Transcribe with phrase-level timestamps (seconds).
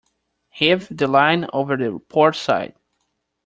[0.49, 2.73] Heave the line over the port side.